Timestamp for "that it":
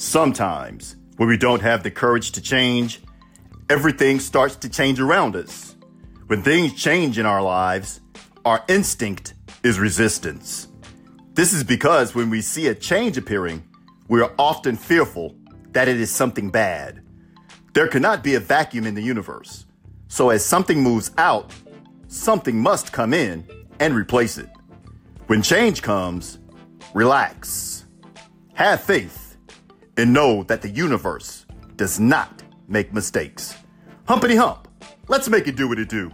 15.72-16.00